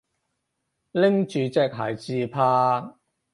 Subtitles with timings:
[0.93, 2.95] 拎住隻鞋自拍